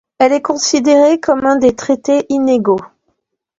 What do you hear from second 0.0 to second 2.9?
Elle est considérée comme un des traités inégaux.